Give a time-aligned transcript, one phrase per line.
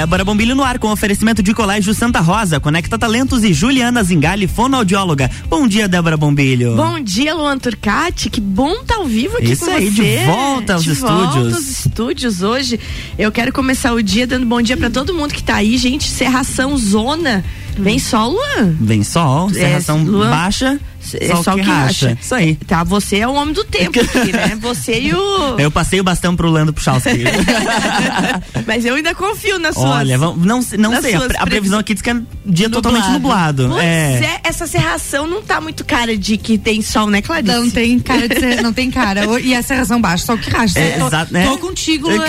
[0.00, 4.46] Débora Bombilho no ar com oferecimento de Colégio Santa Rosa, Conecta Talentos e Juliana Zingali,
[4.46, 5.30] fonoaudióloga.
[5.46, 6.74] Bom dia, Débora Bombilho.
[6.74, 8.30] Bom dia, Luan Turcati.
[8.30, 10.02] Que bom estar tá ao vivo aqui Isso com aí, você.
[10.02, 11.20] de volta aos de estúdios.
[11.34, 12.80] Volta aos estúdios hoje.
[13.18, 16.08] Eu quero começar o dia dando bom dia para todo mundo que tá aí, gente.
[16.08, 17.44] Serração Zona.
[17.78, 18.74] Vem sol, Luan.
[18.80, 20.80] Vem sol, serração É, Luan- baixa,
[21.20, 22.16] É sol, que, racha.
[22.20, 22.54] Isso aí.
[22.56, 24.56] Tá, você é o homem do tempo aqui, né?
[24.60, 25.58] Você e o.
[25.58, 27.10] Eu passei o bastão pro Lando Puchalski.
[28.66, 29.86] Mas eu ainda confio nas suas.
[29.90, 33.08] Olha, vamos, não, não sei, a, pre- a previsão aqui diz que é dia totalmente
[33.10, 33.68] nublado.
[33.70, 34.22] Pois é.
[34.24, 34.40] é.
[34.44, 37.52] essa serração não tá muito cara de que tem sol, né, Clarice?
[37.54, 39.28] Não tem cara de ser, não tem cara.
[39.28, 40.78] O- E a serração baixa, só o que racha.
[40.78, 41.46] É, tô, exato, né?
[41.46, 42.22] tô contigo, não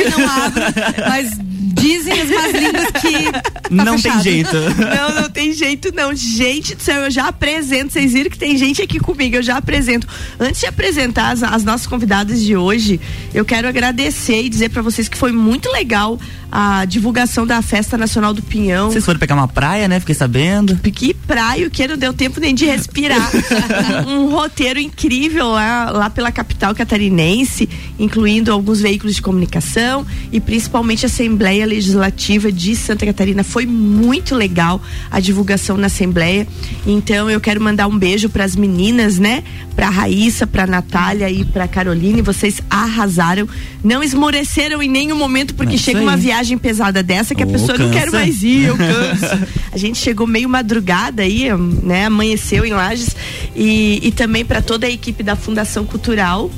[0.45, 0.63] abro.
[1.09, 1.31] Mas
[1.73, 3.31] dizem as más línguas que.
[3.31, 4.23] tá não tem fechado.
[4.23, 4.55] jeito.
[4.55, 6.15] Não, não tem jeito não.
[6.15, 7.93] Gente do céu, eu já apresento.
[7.93, 10.07] Vocês viram que tem gente aqui comigo, eu já apresento.
[10.39, 13.01] Antes de apresentar as, as nossas convidadas de hoje,
[13.33, 16.19] eu quero agradecer e dizer pra vocês que foi muito legal
[16.51, 18.91] a divulgação da Festa Nacional do Pinhão.
[18.91, 19.99] Vocês foram pegar uma praia, né?
[20.01, 20.75] Fiquei sabendo.
[20.75, 23.31] Que praia, o que não deu tempo nem de respirar.
[24.05, 31.05] um, roteiro incrível lá, lá pela capital catarinense, incluindo alguns veículos de comunicação e principalmente
[31.05, 33.43] a Assembleia Legislativa de Santa Catarina.
[33.43, 36.45] Foi muito legal a divulgação na Assembleia.
[36.85, 39.43] Então eu quero mandar um beijo para as meninas, né?
[39.73, 42.21] Para Raíssa, para Natália e para Caroline.
[42.21, 43.47] Vocês arrasaram.
[43.81, 47.49] Não esmoreceram em nenhum momento, porque É chega uma viagem pesada dessa que a Ô,
[47.51, 48.17] pessoa não quer cansa.
[48.17, 49.47] mais ir, eu canso.
[49.71, 51.47] A gente chegou meio madrugada aí,
[51.83, 52.05] né?
[52.05, 53.15] Amanheceu em Lages
[53.55, 56.51] e, e também para toda a equipe da Fundação Cultural.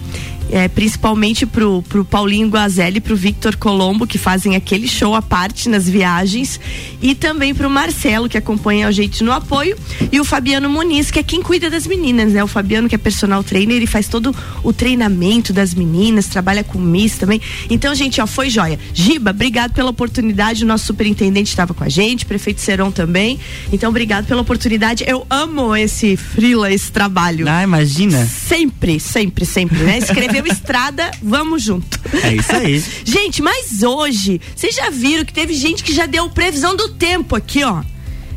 [0.56, 5.68] É, principalmente pro, pro Paulinho Guazelli pro Victor Colombo, que fazem aquele show à parte
[5.68, 6.60] nas viagens,
[7.02, 9.76] e também pro Marcelo, que acompanha a gente no apoio,
[10.12, 12.44] e o Fabiano Muniz, que é quem cuida das meninas, né?
[12.44, 16.78] O Fabiano, que é personal trainer, ele faz todo o treinamento das meninas, trabalha com
[16.78, 17.42] Miss também.
[17.68, 18.78] Então, gente, ó, foi joia.
[18.94, 20.64] Giba, obrigado pela oportunidade.
[20.64, 23.40] O nosso superintendente estava com a gente, prefeito Seron também.
[23.72, 25.04] Então, obrigado pela oportunidade.
[25.08, 27.48] Eu amo esse frila, esse trabalho.
[27.50, 28.24] Ah, imagina.
[28.28, 30.00] Sempre, sempre, sempre, né?
[30.44, 32.00] Escreveu estrada, vamos junto.
[32.24, 32.84] É isso aí.
[33.04, 37.36] Gente, mas hoje, vocês já viram que teve gente que já deu previsão do tempo
[37.36, 37.84] aqui, ó.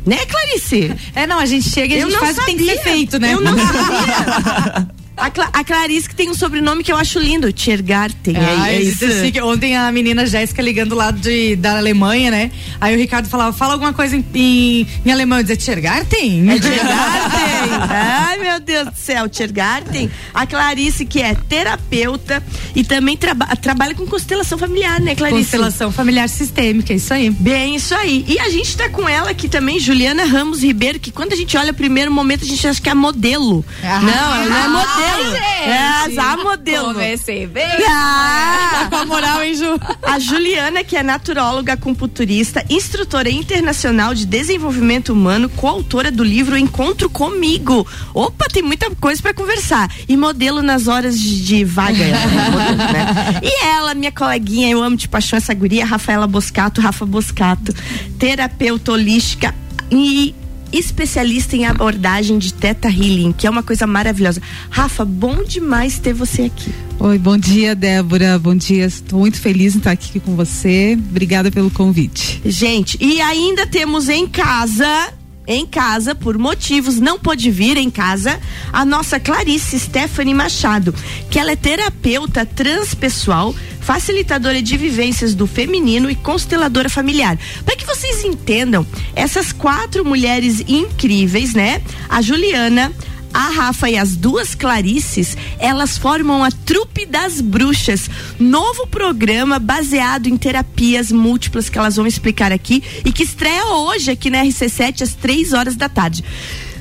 [0.05, 0.95] Né, Clarice?
[1.13, 2.77] É, não, a gente chega e a gente não faz o que tem que ser
[2.77, 2.91] sabia.
[2.91, 3.33] feito, né?
[3.33, 4.87] Eu não sabia.
[5.17, 8.35] A, Cla- a Clarice que tem um sobrenome que eu acho lindo, Tiergarten.
[8.37, 9.05] É, é isso.
[9.43, 12.51] Ontem a menina Jéssica ligando lá de, da Alemanha, né?
[12.79, 15.39] Aí o Ricardo falava, fala alguma coisa em, em, em alemão.
[15.39, 16.49] Eu dizia, Tiergarten?
[16.51, 17.71] É Tiergarten.
[17.89, 20.09] Ai, meu Deus do céu, Tiergarten.
[20.33, 22.43] A Clarice, que é terapeuta
[22.75, 25.39] e também traba trabalha com constelação familiar, né, Clarice?
[25.41, 27.29] Constelação familiar sistêmica, isso aí.
[27.31, 28.23] Bem, isso aí.
[28.27, 31.57] E a gente tá com ela aqui também, Juliana Ramos Ribeiro, que quando a gente
[31.57, 33.65] olha o primeiro momento, a gente acha que é modelo.
[33.83, 35.06] Ah, não, ela não é modelo.
[35.07, 36.17] Gente.
[36.17, 36.93] É, a modelo.
[36.93, 37.65] Comecei bem.
[37.87, 39.79] Ah, Com a moral, hein, Ju?
[40.01, 47.09] A Juliana, que é naturóloga, acupunturista, instrutora internacional de desenvolvimento humano, coautora do livro Encontro
[47.09, 47.85] Comigo.
[48.13, 49.91] Opa, tem muita coisa pra conversar.
[50.07, 52.03] E modelo nas horas de, de vaga.
[52.03, 53.41] é modelo, né?
[53.43, 57.73] E ela, minha coleguinha, eu amo de paixão essa guria, Rafaela Boscato, Rafa Boscato,
[58.17, 59.53] terapeuta holística
[59.91, 60.33] e
[60.71, 64.41] especialista em abordagem de Teta Healing, que é uma coisa maravilhosa.
[64.69, 66.73] Rafa, bom demais ter você aqui.
[66.99, 68.39] Oi, bom dia, Débora.
[68.39, 68.85] Bom dia.
[68.85, 70.97] Estou muito feliz em estar aqui com você.
[70.97, 72.41] Obrigada pelo convite.
[72.45, 75.13] Gente, e ainda temos em casa,
[75.47, 78.39] em casa, por motivos, não pôde vir em casa,
[78.71, 80.93] a nossa Clarice Stephanie Machado,
[81.29, 87.39] que ela é terapeuta transpessoal, facilitadora de vivências do feminino e consteladora familiar.
[87.63, 88.85] Para que vocês entendam,
[89.15, 91.81] essas quatro mulheres incríveis, né?
[92.09, 92.91] A Juliana,
[93.33, 100.27] a Rafa e as duas Clarices, elas formam a Trupe das Bruxas, novo programa baseado
[100.27, 105.01] em terapias múltiplas que elas vão explicar aqui e que estreia hoje aqui na RC7
[105.01, 106.23] às três horas da tarde.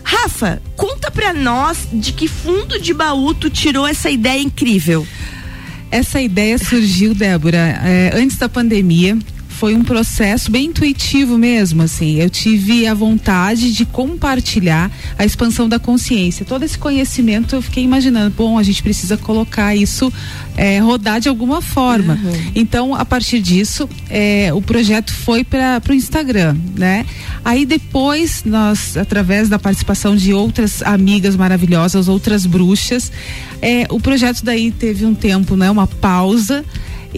[0.03, 5.07] Rafa, conta pra nós de que fundo de baú tu tirou essa ideia incrível.
[5.91, 9.19] Essa ideia surgiu, Débora, eh, antes da pandemia.
[9.59, 12.21] Foi um processo bem intuitivo mesmo, assim.
[12.21, 16.45] Eu tive a vontade de compartilhar a expansão da consciência.
[16.45, 20.13] Todo esse conhecimento eu fiquei imaginando, bom, a gente precisa colocar isso,
[20.59, 22.19] eh, rodar de alguma forma.
[22.55, 27.07] Então, a partir disso, eh, o projeto foi para o Instagram, né?
[27.43, 33.11] Aí depois, nós, através da participação de outras amigas maravilhosas, outras bruxas,
[33.63, 35.71] eh, o projeto daí teve um tempo, né?
[35.71, 36.63] Uma pausa.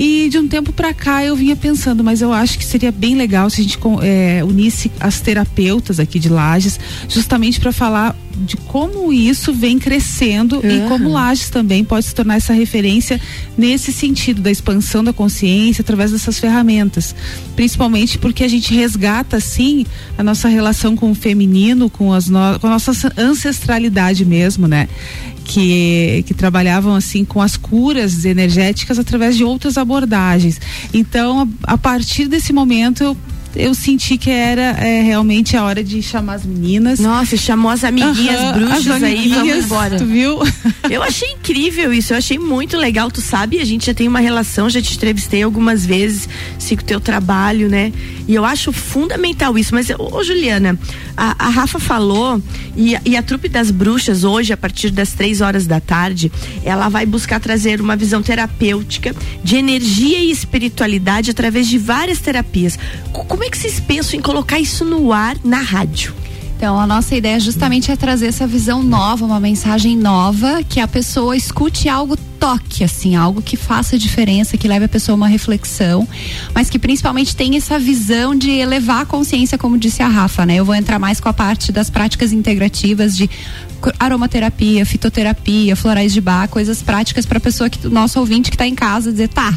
[0.00, 3.16] E de um tempo para cá eu vinha pensando, mas eu acho que seria bem
[3.16, 6.78] legal se a gente é, unisse as terapeutas aqui de Lages,
[7.08, 10.86] justamente para falar de como isso vem crescendo uhum.
[10.86, 13.20] e como Lages também pode se tornar essa referência
[13.56, 17.12] nesse sentido da expansão da consciência através dessas ferramentas.
[17.56, 19.84] Principalmente porque a gente resgata, sim,
[20.16, 24.88] a nossa relação com o feminino, com, as no, com a nossa ancestralidade mesmo, né?
[25.50, 30.60] Que, que trabalhavam assim com as curas energéticas através de outras abordagens.
[30.92, 33.16] Então, a, a partir desse momento, eu
[33.58, 37.00] eu senti que era é, realmente a hora de chamar as meninas.
[37.00, 39.98] Nossa, chamou as amiguinhas uhum, bruxas as amiguinhas, aí, vamos embora.
[39.98, 40.38] Tu viu?
[40.88, 44.20] Eu achei incrível isso, eu achei muito legal, tu sabe, a gente já tem uma
[44.20, 46.26] relação, já te entrevistei algumas vezes,
[46.58, 47.92] sigo teu trabalho, né?
[48.26, 50.78] E eu acho fundamental isso, mas, ô Juliana,
[51.14, 52.40] a, a Rafa falou,
[52.74, 56.32] e, e a trupe das bruxas hoje, a partir das três horas da tarde,
[56.64, 59.14] ela vai buscar trazer uma visão terapêutica
[59.44, 62.78] de energia e espiritualidade através de várias terapias.
[63.12, 66.14] Como é que vocês pensam em colocar isso no ar na rádio?
[66.56, 70.88] Então, a nossa ideia justamente é trazer essa visão nova, uma mensagem nova, que a
[70.88, 75.28] pessoa escute algo toque, assim, algo que faça diferença, que leve a pessoa a uma
[75.28, 76.06] reflexão,
[76.52, 80.56] mas que principalmente tenha essa visão de elevar a consciência, como disse a Rafa, né?
[80.56, 83.30] Eu vou entrar mais com a parte das práticas integrativas de
[83.98, 88.66] aromaterapia, fitoterapia, florais de bar, coisas práticas para a pessoa que nosso ouvinte que está
[88.66, 89.56] em casa dizer, tá,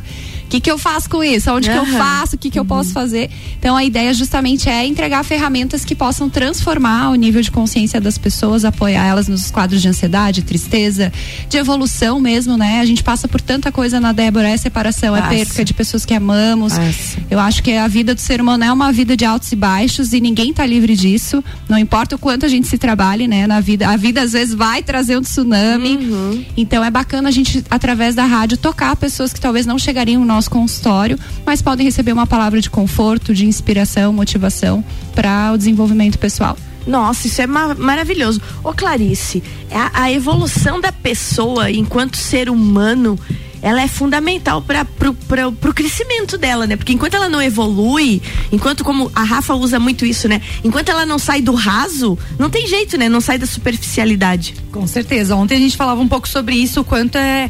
[0.51, 1.50] que, que eu faço com isso?
[1.50, 1.86] Onde uhum.
[1.86, 2.36] que eu faço?
[2.36, 2.94] O que, que eu posso uhum.
[2.94, 3.30] fazer?
[3.57, 8.18] Então a ideia justamente é entregar ferramentas que possam transformar o nível de consciência das
[8.18, 11.12] pessoas, apoiar elas nos quadros de ansiedade, tristeza,
[11.48, 12.81] de evolução mesmo, né?
[12.81, 15.33] A gente passa por tanta coisa na Débora, é separação, é Passa.
[15.33, 16.74] é perca de pessoas que amamos.
[16.74, 17.19] Passa.
[17.30, 20.12] Eu acho que a vida do ser humano é uma vida de altos e baixos
[20.12, 21.42] e ninguém tá livre disso.
[21.69, 23.48] Não importa o quanto a gente se trabalhe, né?
[23.48, 25.95] Na vida, a vida às vezes vai trazer um tsunami.
[25.95, 26.45] Uhum.
[26.57, 30.41] Então é bacana a gente através da rádio tocar pessoas que talvez não chegariam no
[30.42, 34.84] nosso consultório, mas podem receber uma palavra de conforto, de inspiração, motivação
[35.14, 36.58] para o desenvolvimento pessoal.
[36.88, 38.42] Nossa, isso é ma maravilhoso.
[38.64, 43.20] Ô Clarice, é a, a, evolução da pessoa enquanto ser humano,
[43.62, 46.76] ela é fundamental para pro crescimento dela, né?
[46.76, 48.20] Porque enquanto ela não evolui,
[48.52, 50.42] enquanto como a Rafa usa muito isso, né?
[50.64, 53.08] Enquanto ela não sai do raso, não tem jeito, né?
[53.08, 54.56] Não sai da superficialidade.
[54.72, 55.36] Com certeza.
[55.36, 57.48] Ontem a gente falava um pouco sobre isso, o quanto é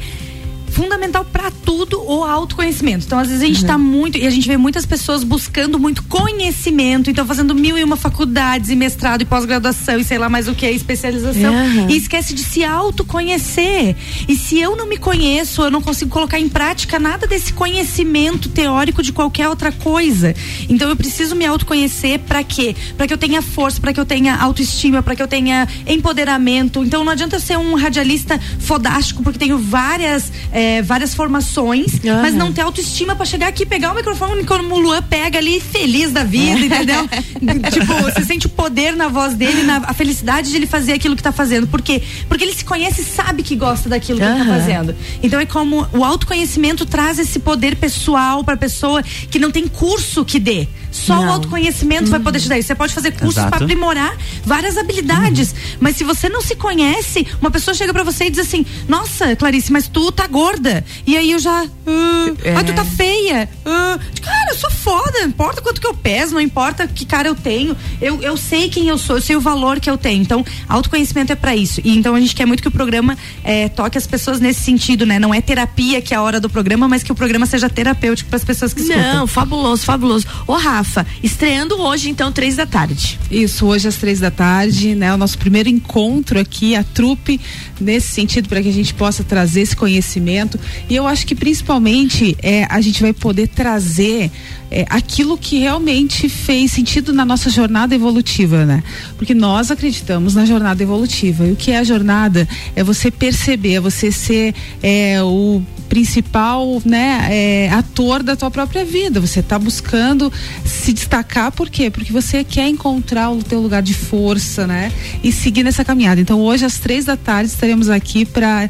[0.71, 3.05] fundamental para tudo o autoconhecimento.
[3.05, 3.83] Então, às vezes a gente está uhum.
[3.83, 7.95] muito e a gente vê muitas pessoas buscando muito conhecimento, então fazendo mil e uma
[7.95, 11.89] faculdades e mestrado e pós-graduação e sei lá mais o que, especialização, uhum.
[11.89, 13.95] e esquece de se autoconhecer.
[14.27, 18.49] E se eu não me conheço, eu não consigo colocar em prática nada desse conhecimento
[18.49, 20.33] teórico de qualquer outra coisa.
[20.69, 22.75] Então eu preciso me autoconhecer para quê?
[22.97, 26.83] Para que eu tenha força, para que eu tenha autoestima, para que eu tenha empoderamento.
[26.83, 32.21] Então não adianta ser um radialista fodástico porque tenho várias é, é, várias formações, uhum.
[32.21, 35.59] mas não ter autoestima para chegar aqui, pegar o microfone como o Luan pega ali,
[35.59, 37.07] feliz da vida, entendeu?
[37.71, 41.15] tipo, você sente o poder na voz dele, na, a felicidade de ele fazer aquilo
[41.15, 41.65] que tá fazendo.
[41.65, 42.03] Por quê?
[42.29, 44.35] Porque ele se conhece e sabe que gosta daquilo que uhum.
[44.35, 44.95] ele tá fazendo.
[45.23, 50.23] Então é como o autoconhecimento traz esse poder pessoal pra pessoa que não tem curso
[50.23, 50.67] que dê.
[50.91, 51.27] Só não.
[51.27, 52.11] o autoconhecimento uhum.
[52.11, 52.67] vai poder te dar isso.
[52.67, 54.15] Você pode fazer cursos para aprimorar
[54.45, 55.77] várias habilidades, uhum.
[55.79, 59.35] mas se você não se conhece, uma pessoa chega para você e diz assim: "Nossa,
[59.35, 60.83] Clarice, mas tu tá gorda".
[61.07, 62.55] E aí eu já, uh, é.
[62.55, 63.49] ah, tu tá feia.
[63.65, 67.27] Uh, cara, eu sou foda, não importa quanto que eu peso, não importa que cara
[67.27, 67.75] eu tenho.
[68.01, 70.21] Eu, eu sei quem eu sou, eu sei o valor que eu tenho.
[70.21, 71.81] Então, autoconhecimento é para isso.
[71.83, 75.05] E então a gente quer muito que o programa é, toque as pessoas nesse sentido,
[75.05, 75.19] né?
[75.19, 78.29] Não é terapia que é a hora do programa, mas que o programa seja terapêutico
[78.29, 79.01] para as pessoas que escutam.
[79.01, 80.25] Não, fabuloso, fabuloso.
[80.45, 83.19] Ô, Rafa, Rafa, estreando hoje, então, três da tarde.
[83.29, 85.13] Isso, hoje às três da tarde, né?
[85.13, 87.39] O nosso primeiro encontro aqui, a trupe,
[87.79, 90.59] nesse sentido, para que a gente possa trazer esse conhecimento.
[90.89, 94.31] E eu acho que principalmente é, a gente vai poder trazer
[94.71, 98.83] é, aquilo que realmente fez sentido na nossa jornada evolutiva, né?
[99.17, 101.45] Porque nós acreditamos na jornada evolutiva.
[101.45, 102.47] E o que é a jornada?
[102.75, 108.85] É você perceber, é você ser é, o principal né, é, ator da tua própria
[108.85, 109.19] vida.
[109.19, 110.31] Você está buscando
[110.71, 111.89] se destacar, por quê?
[111.89, 114.91] Porque você quer encontrar o teu lugar de força, né?
[115.23, 116.21] E seguir nessa caminhada.
[116.21, 118.69] Então hoje às três da tarde estaremos aqui para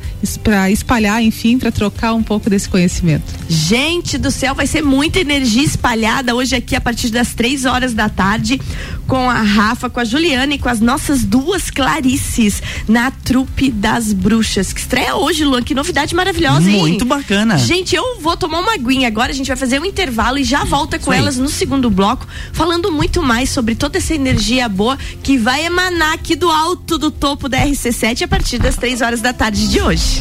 [0.70, 3.24] espalhar, enfim, para trocar um pouco desse conhecimento.
[3.48, 7.94] Gente do céu, vai ser muita energia espalhada hoje aqui a partir das três horas
[7.94, 8.60] da tarde
[9.08, 14.14] com a Rafa, com a Juliana e com as nossas duas Clarices na trupe das
[14.14, 14.74] bruxas.
[14.74, 15.62] Que estreia hoje, Luan.
[15.62, 16.80] Que novidade maravilhosa, hein?
[16.80, 17.58] Muito bacana.
[17.58, 20.64] Gente, eu vou tomar uma aguinha agora, a gente vai fazer um intervalo e já
[20.64, 25.38] volta com elas no segundo bloco, falando muito mais sobre toda essa energia boa que
[25.38, 29.34] vai emanar aqui do alto do topo da RC7 a partir das três horas da
[29.34, 30.20] tarde de hoje.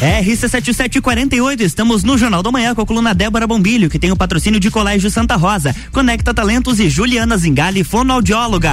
[0.00, 4.60] RC7748, estamos no Jornal da Manhã com a coluna Débora Bombilho, que tem o patrocínio
[4.60, 8.72] de Colégio Santa Rosa, Conecta Talentos e Juliana Zingali, fonoaudióloga.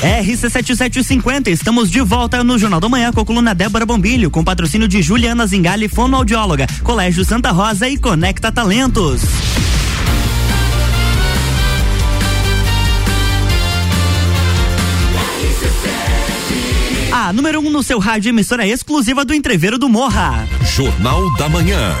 [0.00, 4.88] RC7750, estamos de volta no Jornal da Manhã com a coluna Débora Bombilho, com patrocínio
[4.88, 9.20] de Juliana Zingali, fonoaudióloga, Colégio Santa Rosa e Conecta Talentos.
[17.12, 20.48] A número 1 um no seu rádio, emissora exclusiva do Entreveiro do Morra.
[20.64, 21.94] Jornal da Manhã.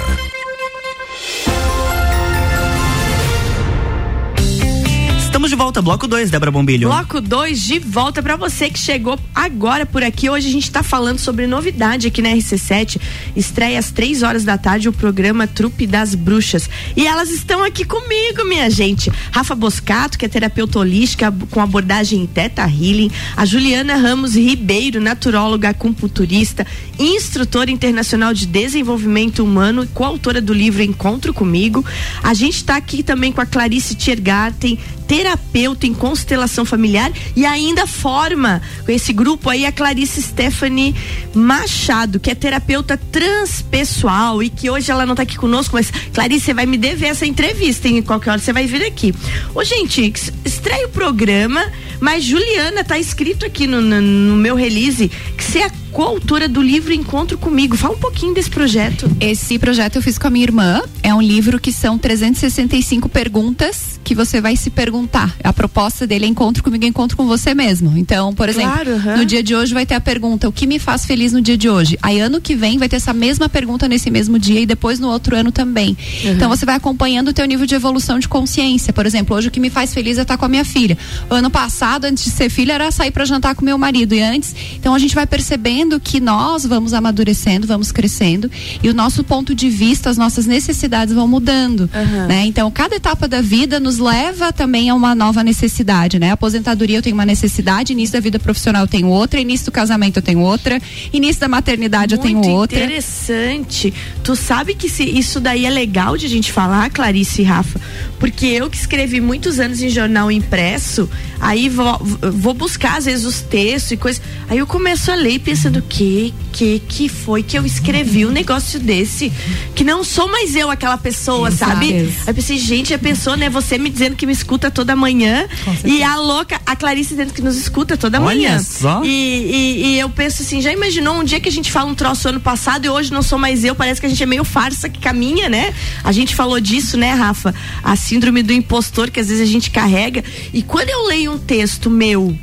[5.40, 6.88] Estamos de volta, bloco 2, Débora Bombilho.
[6.88, 10.28] Bloco 2 de volta para você que chegou agora por aqui.
[10.28, 13.00] Hoje a gente está falando sobre novidade aqui na RC7.
[13.34, 16.68] Estreia às três horas da tarde o programa Trupe das Bruxas.
[16.94, 19.10] E elas estão aqui comigo, minha gente.
[19.32, 23.10] Rafa Boscato, que é terapeuta holística com abordagem em Teta Healing.
[23.34, 26.66] A Juliana Ramos Ribeiro, naturóloga acupunturista,
[26.98, 31.82] instrutora internacional de desenvolvimento humano e coautora do livro Encontro Comigo.
[32.22, 34.78] A gente está aqui também com a Clarice Tiergarten,
[35.10, 40.94] terapeuta em constelação familiar e ainda forma com esse grupo aí a Clarice Stephanie
[41.34, 46.44] Machado, que é terapeuta transpessoal e que hoje ela não está aqui conosco, mas Clarice,
[46.44, 49.12] você vai me dever essa entrevista, em qualquer hora você vai vir aqui.
[49.52, 50.12] Ô, gente,
[50.44, 51.60] estreia o programa,
[51.98, 56.62] mas Juliana tá escrito aqui no, no, no meu release que você é coautora do
[56.62, 57.76] livro Encontro Comigo.
[57.76, 59.10] Fala um pouquinho desse projeto.
[59.20, 60.82] Esse projeto eu fiz com a minha irmã.
[61.02, 65.34] É um livro que são 365 perguntas que você vai se perguntar.
[65.42, 67.96] A proposta dele é encontro comigo, encontro com você mesmo.
[67.96, 69.16] Então, por exemplo, Claro, aham.
[69.18, 71.56] no dia de hoje vai ter a pergunta: o que me faz feliz no dia
[71.56, 71.98] de hoje?
[72.02, 75.08] Aí ano que vem vai ter essa mesma pergunta nesse mesmo dia e depois no
[75.08, 75.96] outro ano também.
[76.24, 78.92] Então você vai acompanhando o teu nível de evolução de consciência.
[78.92, 80.96] Por exemplo, hoje o que me faz feliz é estar com a minha filha.
[81.28, 84.20] O ano passado, antes de ser filha, era sair para jantar com meu marido e
[84.22, 84.54] antes.
[84.76, 88.50] Então a gente vai percebendo que nós vamos amadurecendo, vamos crescendo
[88.82, 91.88] e o nosso ponto de vista, as nossas necessidades vão mudando,
[92.28, 92.44] né?
[92.46, 96.32] Então cada etapa da vida nos leva também a uma nova necessidade, né?
[96.32, 100.18] Aposentadoria eu tenho uma necessidade, início da vida profissional eu tenho outra, início do casamento
[100.18, 100.80] eu tenho outra,
[101.12, 102.78] início da maternidade eu tenho Muito outra.
[102.78, 103.92] interessante.
[104.22, 107.80] Tu sabe que se isso daí é legal de a gente falar, Clarice e Rafa,
[108.18, 111.08] porque eu que escrevi muitos anos em jornal impresso,
[111.40, 111.98] aí vou,
[112.32, 115.38] vou buscar às vezes os textos e coisas, aí eu começo a ler
[115.70, 119.32] pensando que que que foi que eu escrevi um negócio desse,
[119.74, 121.92] que não sou mais eu aquela pessoa, sabe?
[121.94, 125.46] Aí eu pensei, gente, a pessoa, né, você me dizendo que me escuta toda manhã
[125.84, 128.58] e a louca, a Clarice dizendo que nos escuta toda Olha manhã.
[128.58, 129.02] só.
[129.04, 131.94] E, e- e eu penso assim, já imaginou um dia que a gente fala um
[131.94, 134.44] troço ano passado e hoje não sou mais eu, parece que a gente é meio
[134.44, 135.72] farsa que caminha, né?
[136.02, 137.54] A gente falou disso, né, Rafa?
[137.82, 140.24] A síndrome do impostor que às vezes a gente carrega.
[140.52, 142.36] E quando eu leio um texto meu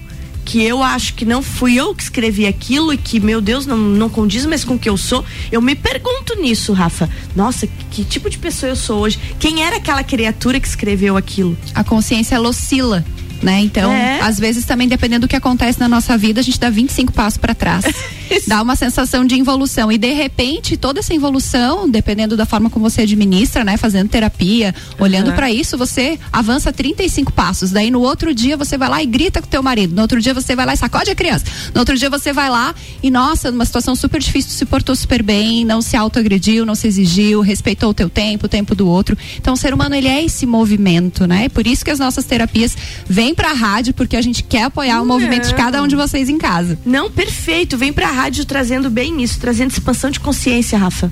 [0.47, 3.75] que eu acho que não fui eu que escrevi aquilo e que, meu Deus, não,
[3.75, 7.09] não condiz mais com o que eu sou, eu me pergunto nisso, Rafa.
[7.35, 9.19] Nossa, que tipo de pessoa eu sou hoje?
[9.41, 11.57] Quem era aquela criatura que escreveu aquilo?
[11.75, 13.03] A consciência ela oscila.
[13.41, 13.61] Né?
[13.61, 14.19] Então, É.
[14.21, 17.37] às vezes também dependendo do que acontece na nossa vida, a gente dá 25 passos
[17.37, 17.85] para trás.
[18.47, 22.89] dá uma sensação de involução e de repente toda essa involução, dependendo da forma como
[22.89, 27.71] você administra, né, fazendo terapia, olhando para isso, você avança 35 passos.
[27.71, 29.95] Daí no outro dia você vai lá e grita com o teu marido.
[29.95, 31.45] No outro dia você vai lá e sacode a criança.
[31.73, 35.21] No outro dia você vai lá e nossa, numa situação super difícil, se portou super
[35.21, 39.17] bem, não se autoagrediu, não se exigiu, respeitou o teu tempo, o tempo do outro.
[39.37, 41.49] Então o ser humano ele é esse movimento, né?
[41.49, 42.75] Por isso que as nossas terapias
[43.07, 46.29] vêm pra rádio porque a gente quer apoiar o movimento de cada um de vocês
[46.29, 46.77] em casa.
[46.85, 47.77] Não, perfeito.
[47.77, 51.11] Vem pra rádio trazendo bem isso, trazendo expansão de consciência, Rafa.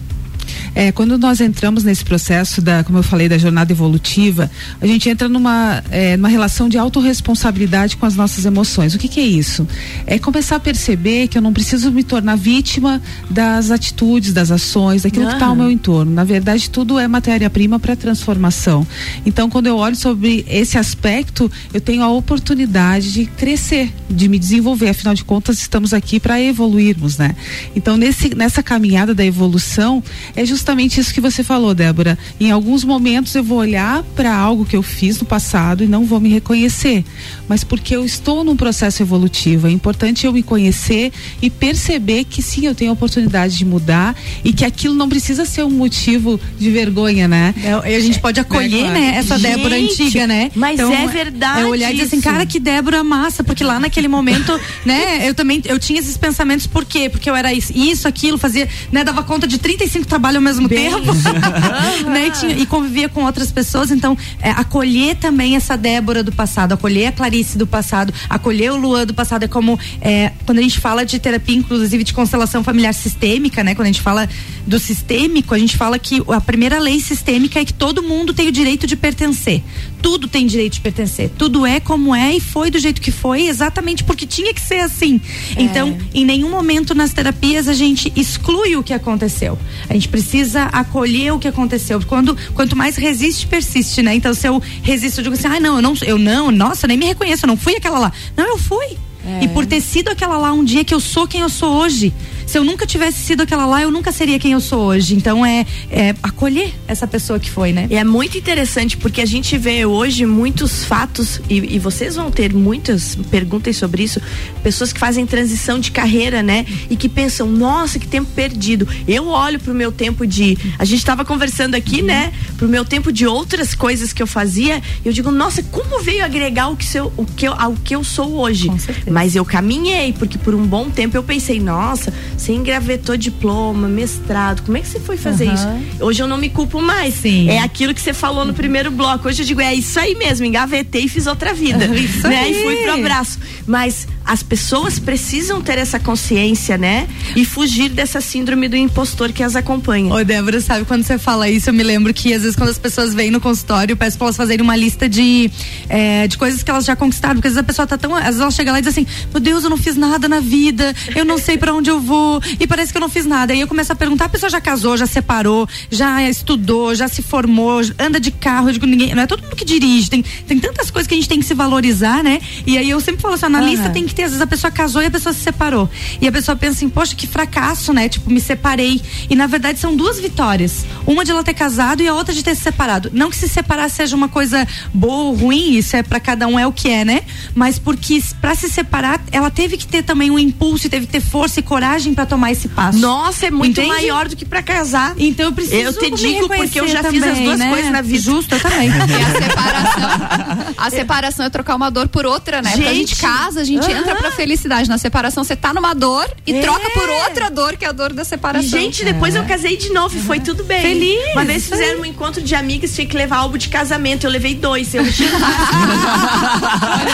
[0.74, 4.50] É, quando nós entramos nesse processo da, como eu falei, da jornada evolutiva,
[4.82, 8.94] a gente entra numa, é, numa relação de autorresponsabilidade com as nossas emoções.
[8.94, 9.68] O que, que é isso?
[10.06, 15.04] É começar a perceber que eu não preciso me tornar vítima das atitudes, das ações,
[15.04, 16.12] daquilo que está ao meu entorno.
[16.12, 18.86] Na verdade, tudo é matéria-prima para transformação.
[19.26, 24.38] Então, quando eu olho sobre esse aspecto, eu tenho a oportunidade de crescer, de me
[24.38, 24.90] desenvolver.
[24.90, 27.36] Afinal de contas, estamos aqui para evoluirmos, né?
[27.76, 30.04] Então, nesse, nessa caminhada da evolução,
[30.36, 32.18] é justamente isso que você falou, Débora.
[32.40, 36.06] Em alguns momentos eu vou olhar para algo que eu fiz no passado e não
[36.06, 37.06] vou me reconhecer,
[37.48, 39.68] mas porque eu estou num processo evolutivo.
[39.68, 41.12] É importante eu me conhecer
[41.42, 45.46] e perceber que sim, eu tenho a oportunidade de mudar e que aquilo não precisa
[45.46, 47.54] ser um motivo de vergonha, né?
[47.64, 48.94] É, e a gente pode acolher, claro.
[48.94, 50.52] né, essa Gente, Débora antiga, né?
[50.56, 54.08] mas é verdade É olhar e dizer assim, cara, que Débora massa, porque lá naquele
[54.08, 57.10] momento, né, eu também, eu tinha esses pensamentos, por quê?
[57.10, 60.68] Porque eu era isso, isso aquilo, fazia, né, dava conta de 35 trabalhos ao mesmo
[60.68, 61.14] tempo,
[62.10, 66.32] né, e, tinha- e convivia com outras pessoas, então, é, acolher também essa Débora do
[66.32, 70.60] passado, acolher a Clarice do passado, acolher o Luan do passado, é como, é, quando
[70.60, 74.28] a gente fala de terapia, inclusive de constelação familiar sistêmica, né, quando a gente fala
[74.66, 78.48] do sistêmico, a gente fala que a primeira lei sistêmica é que todo mundo tem
[78.48, 79.62] o direito de pertencer.
[80.06, 81.32] Tudo tem direito de pertencer.
[81.36, 84.82] Tudo é como é e foi do jeito que foi, exatamente porque tinha que ser
[84.82, 85.20] assim.
[85.58, 89.58] Então, em nenhum momento nas terapias a gente exclui o que aconteceu.
[89.90, 92.00] A gente precisa acolher o que aconteceu.
[92.06, 94.14] Quando quanto mais resiste, persiste, né?
[94.14, 96.98] Então, se eu resisto, eu digo assim: "Ah, não, eu não, eu não, nossa, nem
[96.98, 98.14] me reconheço, eu não fui aquela lá".
[98.38, 98.98] Não, eu fui.
[99.42, 102.14] E por ter sido aquela lá um dia que eu sou quem eu sou hoje.
[102.46, 105.16] Se eu nunca tivesse sido aquela lá, eu nunca seria quem eu sou hoje.
[105.16, 107.88] Então é, é acolher essa pessoa que foi, né?
[107.90, 112.30] E é muito interessante porque a gente vê hoje muitos fatos, e, e vocês vão
[112.30, 114.22] ter muitas perguntas sobre isso,
[114.64, 116.66] pessoas que fazem transição de carreira, né?
[116.90, 118.88] E que pensam, nossa, que tempo perdido.
[119.08, 120.58] Eu olho pro meu tempo de.
[120.78, 122.32] A gente estava conversando aqui, né?
[122.58, 126.24] Pro meu tempo de outras coisas que eu fazia, e eu digo, nossa, como veio
[126.24, 128.70] agregar o que, seu, o que eu, ao que eu sou hoje?
[129.10, 134.62] Mas eu caminhei, porque por um bom tempo eu pensei, nossa, você engravetou diploma, mestrado,
[134.64, 135.68] como é que você foi fazer isso?
[136.00, 137.16] Hoje eu não me culpo mais.
[137.16, 137.50] Sim.
[137.50, 139.28] É aquilo que você falou no primeiro bloco.
[139.28, 141.86] Hoje eu digo, é isso aí mesmo, engavetei e fiz outra vida.
[141.96, 142.40] Isso né?
[142.40, 142.52] aí.
[142.52, 143.40] E fui pro abraço.
[143.66, 147.08] Mas as pessoas precisam ter essa consciência, né?
[147.36, 150.12] E fugir dessa síndrome do impostor que as acompanha.
[150.12, 152.80] Ô, Débora, sabe, quando você fala isso, eu me lembro que às vezes quando as
[152.80, 155.50] pessoas vêm no consultório, eu peço pra elas fazerem uma lista de,
[155.88, 158.16] é, de coisas que elas já conquistaram, porque às vezes a pessoa tá tão.
[158.16, 160.40] Às vezes ela chega lá e diz assim: Meu Deus, eu não fiz nada na
[160.40, 162.25] vida, eu não sei pra onde eu vou,
[162.60, 163.54] e parece que eu não fiz nada.
[163.54, 167.22] Aí eu começo a perguntar: a pessoa já casou, já separou, já estudou, já se
[167.22, 169.16] formou, anda de carro, eu digo, ninguém.
[169.16, 171.46] Não é todo mundo que dirige, tem, tem tantas coisas que a gente tem que
[171.46, 172.40] se valorizar, né?
[172.66, 174.48] E aí eu sempre falo assim: ó, na lista tem que ter, às vezes a
[174.48, 175.90] pessoa casou e a pessoa se separou.
[176.22, 178.10] E a pessoa pensa assim, poxa, que fracasso, né?
[178.10, 179.02] Tipo, me separei.
[179.30, 180.86] E na verdade são duas vitórias.
[181.06, 183.10] Uma de ela ter casado e a outra de ter se separado.
[183.14, 186.60] Não que se separar seja uma coisa boa ou ruim, isso é para cada um
[186.60, 187.22] é o que é, né?
[187.54, 191.22] Mas porque para se separar, ela teve que ter também um impulso, teve que ter
[191.22, 192.98] força e coragem para tomar esse passo.
[193.00, 193.88] Nossa, é muito Entende?
[193.96, 195.14] maior do que pra casar.
[195.18, 197.70] Então eu preciso Eu te digo porque eu já reconhecer fiz as também, duas né?
[197.70, 198.22] coisas na vida.
[198.22, 198.90] Justo, eu também.
[198.96, 202.72] E a separação, a separação é trocar uma dor por outra, né?
[202.72, 204.00] Porque a gente Gente, casa, a gente aham.
[204.00, 204.90] entra pra felicidade.
[204.90, 206.62] Na separação você tá numa dor e É.
[206.62, 208.68] troca por outra dor, que é a dor da separação.
[208.70, 210.82] gente, depois eu casei de novo e foi tudo bem.
[210.82, 211.70] Feliz, Uma vez aí.
[211.80, 214.26] fizeram um encontro de amigas, tinha que levar álbum de casamento.
[214.26, 214.94] Eu levei dois.
[214.94, 215.14] Eu Olha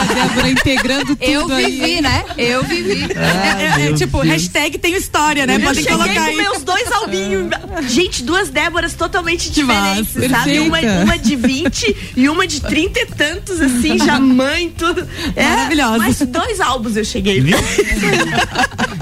[0.00, 1.66] a Débora integrando tudo eu aí.
[1.66, 2.24] vivi, né?
[2.38, 3.08] Eu vivi.
[3.14, 5.56] É, é, é, tipo, hashtag tem tenho história, né?
[5.56, 6.36] Eu Podem cheguei colocar com aí.
[6.36, 7.48] meus dois albinhos.
[7.88, 10.58] Gente, duas Déboras totalmente diferentes, massa, sabe?
[10.60, 15.06] Uma, uma de 20 e uma de 30 e tantos, assim, já mãe, tudo.
[15.34, 15.98] É, Maravilhosa.
[15.98, 17.42] Mas dois álbuns eu cheguei.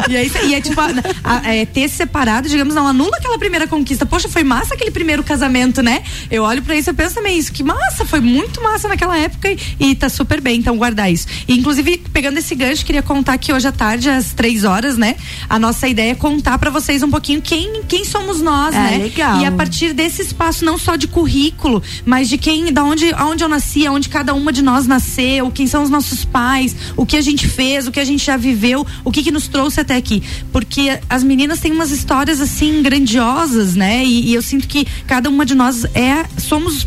[0.09, 0.89] E, aí, e é tipo, a-
[1.23, 4.05] a- é, ter se separado, digamos, não anula aquela primeira conquista.
[4.07, 6.03] Poxa, foi massa aquele primeiro casamento, né?
[6.31, 9.53] Eu olho pra isso e penso também isso, que massa, foi muito massa naquela época
[9.53, 11.27] e, e tá super bem, então guardar isso.
[11.47, 15.15] E, inclusive, pegando esse gancho, queria contar que hoje à tarde, às três horas, né?
[15.49, 18.99] A nossa ideia é contar pra vocês um pouquinho quem, quem somos nós, Ah, né?
[18.99, 19.41] legal.
[19.41, 23.45] E a partir desse espaço, não só de currículo, mas de quem, da onde, aonde
[23.45, 27.17] eu nasci, aonde cada uma de nós nasceu, quem são os nossos pais, o que
[27.17, 29.97] a gente fez, o que a gente já viveu, o que que nos trouxe até
[29.97, 30.23] aqui.
[30.53, 34.05] Porque as meninas têm umas histórias assim grandiosas, né?
[34.05, 36.87] E, e eu sinto que cada uma de nós é, somos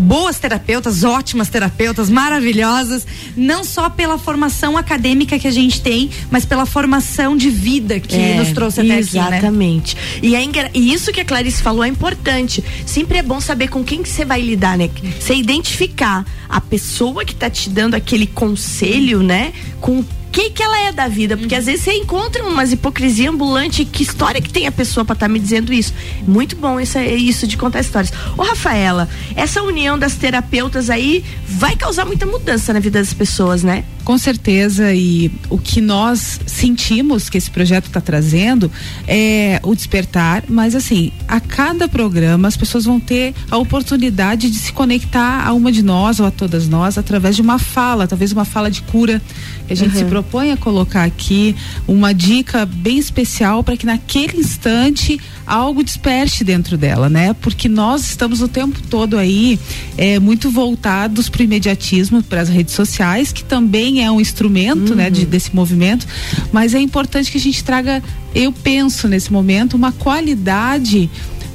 [0.00, 6.44] boas terapeutas, ótimas terapeutas, maravilhosas, não só pela formação acadêmica que a gente tem, mas
[6.44, 9.28] pela formação de vida que É, nos trouxe até aqui, né?
[9.38, 9.96] Exatamente.
[10.22, 10.42] E, é
[10.74, 12.64] e isso que a Clarice falou é importante.
[12.86, 14.90] Sempre é bom saber com quem que você vai lidar, né?
[15.18, 19.52] Você identificar a pessoa que tá te dando aquele conselho, né?
[19.80, 23.30] Com o que que ela é da vida, porque às vezes você encontra umas hipocrisia
[23.30, 25.92] ambulante, que história que tem a pessoa pra estar me dizendo isso?
[26.26, 28.12] Muito bom isso, isso de contar histórias.
[28.36, 33.62] Ô Rafaela, essa união das terapeutas aí vai causar muita mudança na vida das pessoas,
[33.62, 33.84] né?
[34.10, 38.68] Com certeza, e o que nós sentimos que esse projeto está trazendo
[39.06, 44.58] é o despertar, mas assim, a cada programa as pessoas vão ter a oportunidade de
[44.58, 48.32] se conectar a uma de nós ou a todas nós através de uma fala, talvez
[48.32, 49.22] uma fala de cura.
[49.68, 51.54] Que a gente se propõe a colocar aqui
[51.86, 57.32] uma dica bem especial para que naquele instante algo desperte dentro dela, né?
[57.34, 59.60] Porque nós estamos o tempo todo aí
[59.96, 64.94] é, muito voltados para o imediatismo, para as redes sociais, que também é um instrumento,
[64.94, 66.06] né, de, desse movimento.
[66.52, 68.02] Mas é importante que a gente traga,
[68.34, 71.10] eu penso nesse momento, uma qualidade.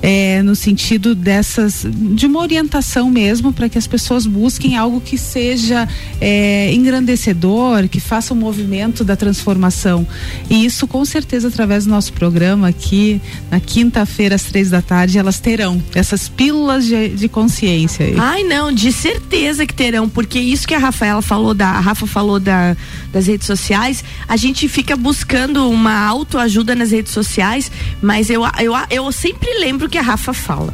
[0.05, 5.17] É, no sentido dessas de uma orientação mesmo para que as pessoas busquem algo que
[5.17, 5.89] seja
[6.21, 10.07] é, engrandecedor, que faça o movimento da transformação
[10.47, 15.17] e isso com certeza através do nosso programa aqui na quinta-feira às três da tarde
[15.17, 18.05] elas terão essas pílulas de, de consciência.
[18.19, 22.05] Ai, não, de certeza que terão, porque isso que a Rafaela falou da, a Rafa
[22.05, 22.77] falou da,
[23.11, 27.71] das redes sociais, a gente fica buscando uma autoajuda nas redes sociais,
[28.03, 30.73] mas eu, eu, eu sempre lembro que a Rafa fala.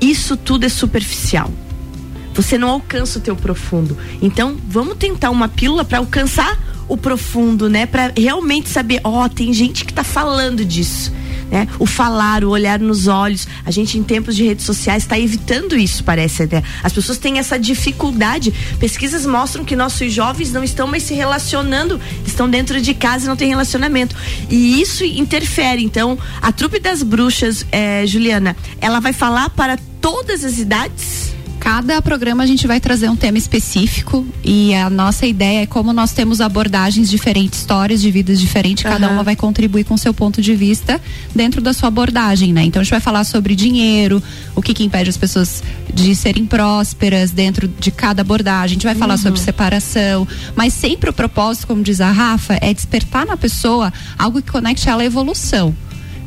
[0.00, 1.50] Isso tudo é superficial.
[2.34, 3.96] Você não alcança o teu profundo.
[4.22, 6.58] Então, vamos tentar uma pílula para alcançar
[6.90, 7.86] o profundo, né?
[7.86, 11.12] Para realmente saber, ó, tem gente que tá falando disso.
[11.48, 11.66] Né?
[11.78, 13.46] O falar, o olhar nos olhos.
[13.64, 16.46] A gente, em tempos de redes sociais, está evitando isso, parece.
[16.46, 16.62] Né?
[16.82, 18.52] As pessoas têm essa dificuldade.
[18.78, 23.28] Pesquisas mostram que nossos jovens não estão mais se relacionando, estão dentro de casa e
[23.28, 24.16] não têm relacionamento.
[24.48, 25.82] E isso interfere.
[25.82, 31.39] Então, a trupe das bruxas, eh, Juliana, ela vai falar para todas as idades?
[31.60, 35.92] Cada programa a gente vai trazer um tema específico e a nossa ideia é como
[35.92, 39.14] nós temos abordagens diferentes, histórias de vidas diferentes, cada Aham.
[39.14, 40.98] uma vai contribuir com seu ponto de vista
[41.34, 42.64] dentro da sua abordagem, né?
[42.64, 44.22] Então a gente vai falar sobre dinheiro,
[44.56, 48.64] o que que impede as pessoas de serem prósperas dentro de cada abordagem.
[48.64, 52.72] A gente vai falar sobre separação, mas sempre o propósito, como diz a Rafa, é
[52.72, 55.74] despertar na pessoa algo que conecte ela à evolução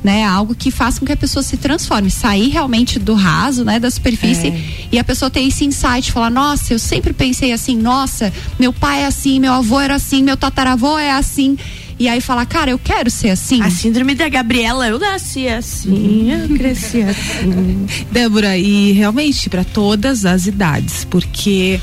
[0.03, 0.23] né?
[0.25, 3.79] Algo que faça com que a pessoa se transforme, sair realmente do raso, né?
[3.79, 4.53] Da superfície
[4.91, 9.01] e a pessoa ter esse insight, falar, nossa, eu sempre pensei assim, nossa, meu pai
[9.01, 11.57] é assim, meu avô era assim, meu tataravô é assim.
[11.99, 13.61] E aí falar, cara, eu quero ser assim.
[13.61, 17.85] A síndrome da Gabriela, eu nasci assim, eu cresci assim.
[18.11, 21.79] Débora, e realmente para todas as idades, porque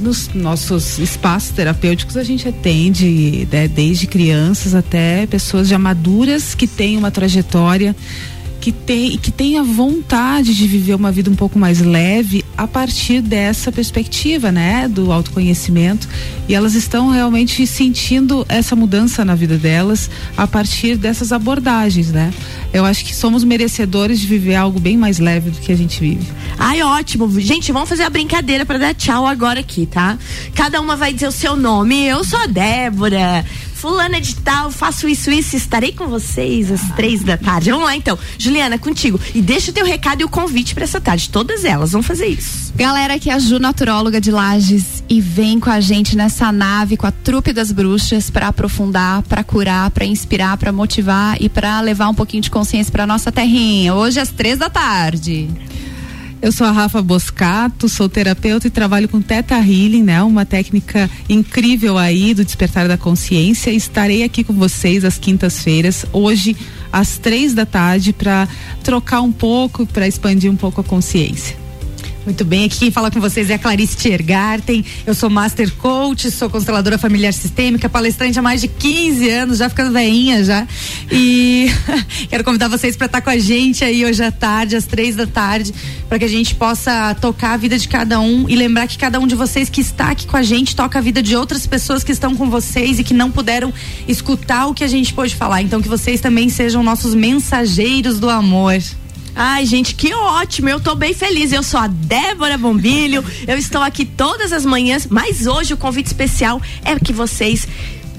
[0.00, 6.66] nos nossos espaços terapêuticos a gente atende né, desde crianças até pessoas já maduras que
[6.66, 7.94] têm uma trajetória
[8.64, 12.66] que tem que tem a vontade de viver uma vida um pouco mais leve a
[12.66, 16.08] partir dessa perspectiva, né, do autoconhecimento
[16.48, 22.32] e elas estão realmente sentindo essa mudança na vida delas a partir dessas abordagens, né?
[22.72, 26.00] Eu acho que somos merecedores de viver algo bem mais leve do que a gente
[26.00, 26.26] vive.
[26.58, 27.30] Ai, ótimo.
[27.40, 30.18] Gente, vamos fazer a brincadeira pra dar tchau agora aqui, tá?
[30.54, 32.06] Cada uma vai dizer o seu nome.
[32.06, 33.44] Eu sou a Débora.
[33.84, 37.70] Fulana de tal, faço isso, isso, estarei com vocês às três da tarde.
[37.70, 38.18] Vamos lá então.
[38.38, 39.20] Juliana, contigo.
[39.34, 41.28] E deixa o teu recado e o convite pra essa tarde.
[41.28, 42.72] Todas elas vão fazer isso.
[42.74, 46.96] Galera, aqui é a Ju, naturóloga de Lages, e vem com a gente nessa nave
[46.96, 51.78] com a trupe das bruxas para aprofundar, para curar, para inspirar, para motivar e para
[51.82, 53.94] levar um pouquinho de consciência para nossa terrinha.
[53.94, 55.50] Hoje às três da tarde.
[56.44, 60.22] Eu sou a Rafa Boscato, sou terapeuta e trabalho com Teta Healing, né?
[60.22, 63.70] Uma técnica incrível aí do despertar da consciência.
[63.70, 66.54] Estarei aqui com vocês às quintas-feiras, hoje
[66.92, 68.46] às três da tarde, para
[68.82, 71.63] trocar um pouco, para expandir um pouco a consciência.
[72.24, 74.82] Muito bem, aqui quem fala com vocês é a Clarice Tiergarten.
[75.06, 79.68] Eu sou Master Coach, sou consteladora familiar sistêmica, palestrante há mais de 15 anos, já
[79.68, 80.66] ficando veinha já.
[81.12, 81.70] E
[82.30, 85.26] quero convidar vocês para estar com a gente aí hoje à tarde, às três da
[85.26, 85.74] tarde,
[86.08, 89.20] para que a gente possa tocar a vida de cada um e lembrar que cada
[89.20, 92.02] um de vocês que está aqui com a gente toca a vida de outras pessoas
[92.02, 93.70] que estão com vocês e que não puderam
[94.08, 95.60] escutar o que a gente pôde falar.
[95.60, 98.80] Então que vocês também sejam nossos mensageiros do amor.
[99.36, 100.68] Ai, gente, que ótimo!
[100.68, 101.52] Eu tô bem feliz.
[101.52, 103.24] Eu sou a Débora Bombilho.
[103.48, 107.66] Eu estou aqui todas as manhãs, mas hoje o convite especial é que vocês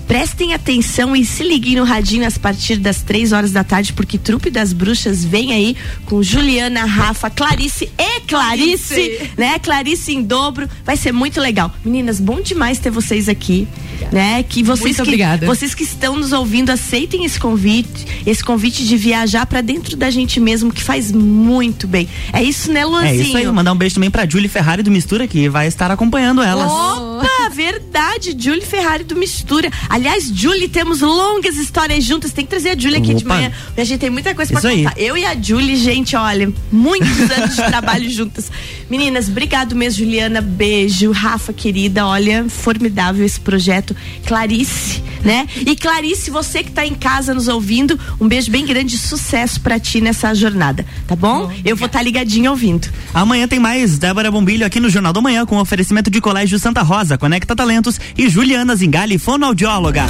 [0.08, 4.18] prestem atenção e se liguem no radinho a partir das três horas da tarde, porque
[4.18, 9.60] Trupe das Bruxas vem aí com Juliana, Rafa, Clarice e Clarice, né?
[9.60, 10.70] Clarice em dobro.
[10.86, 11.74] Vai ser muito legal.
[11.84, 13.68] Meninas, bom demais ter vocês aqui
[14.12, 14.44] né?
[14.44, 15.46] Que vocês Muito que, obrigada.
[15.46, 20.10] vocês que estão nos ouvindo aceitem esse convite, esse convite de viajar para dentro da
[20.10, 22.08] gente mesmo, que faz muito bem.
[22.34, 23.22] É isso, né, Luanzinho?
[23.22, 25.92] É isso aí, mandar um beijo também pra Julie Ferrari do Mistura, que vai estar
[25.92, 26.72] acompanhando elas.
[26.72, 29.72] Opa, verdade, Julie Ferrari do Mistura.
[29.90, 32.34] Aliás, Julie, temos longas histórias juntas.
[32.34, 33.36] Tem que trazer a Julie aqui de Opa.
[33.36, 33.52] manhã.
[33.78, 34.84] A gente tem muita coisa pra Isso aí.
[34.84, 35.00] contar.
[35.00, 38.52] Eu e a Julie, gente, olha, muitos anos de trabalho juntas.
[38.90, 40.42] Meninas, obrigado mesmo, Juliana.
[40.42, 41.12] Beijo.
[41.12, 43.96] Rafa, querida, olha, formidável esse projeto.
[44.26, 45.48] Clarice, né?
[45.58, 49.80] E Clarice, você que tá em casa nos ouvindo, um beijo bem grande, sucesso pra
[49.80, 51.52] ti nessa jornada, tá bom?
[51.66, 52.88] Eu vou estar ligadinha ouvindo.
[53.14, 56.84] Amanhã tem mais Débora Bombilho aqui no Jornal da Manhã com oferecimento de Colégio Santa
[56.84, 60.06] Rosa, Conecta Talentos e Juliana Zingali, fonoaudióloga.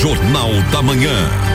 [0.00, 1.47] Jornal da Manhã.